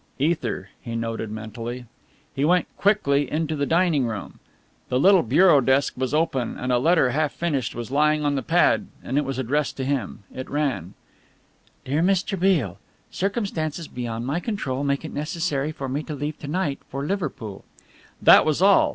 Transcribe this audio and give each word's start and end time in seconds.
"Ether," 0.17 0.69
he 0.81 0.95
noted 0.95 1.29
mentally. 1.29 1.85
He 2.35 2.43
went 2.43 2.67
quickly 2.75 3.29
into 3.31 3.55
the 3.55 3.67
dining 3.67 4.07
room. 4.07 4.39
The 4.89 4.99
little 4.99 5.21
bureau 5.21 5.61
desk 5.61 5.93
was 5.95 6.11
open 6.11 6.57
and 6.57 6.71
a 6.71 6.79
letter 6.79 7.11
half 7.11 7.33
finished 7.33 7.75
was 7.75 7.91
lying 7.91 8.25
on 8.25 8.33
the 8.33 8.41
pad, 8.41 8.87
and 9.03 9.15
it 9.19 9.23
was 9.23 9.37
addressed 9.37 9.77
to 9.77 9.85
him 9.85 10.23
and 10.33 10.49
ran: 10.49 10.95
"DEAR 11.85 12.01
MR. 12.01 12.39
BEALE, 12.39 12.79
Circumstances 13.11 13.87
beyond 13.87 14.25
my 14.25 14.39
control 14.39 14.83
make 14.83 15.05
it 15.05 15.13
necessary 15.13 15.71
for 15.71 15.87
me 15.87 16.01
to 16.01 16.15
leave 16.15 16.39
to 16.39 16.47
night 16.47 16.79
for 16.89 17.05
Liverpool." 17.05 17.63
That 18.19 18.43
was 18.43 18.59
all. 18.59 18.89